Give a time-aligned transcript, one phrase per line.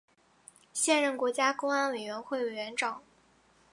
[0.73, 3.03] 现任国家公安委员会委员长。